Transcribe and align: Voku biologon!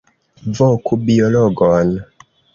Voku 0.59 0.93
biologon! 1.11 1.89